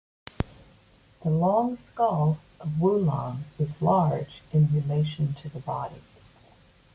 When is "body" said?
5.59-6.01